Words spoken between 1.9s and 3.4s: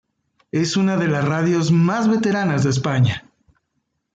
veteranas de España.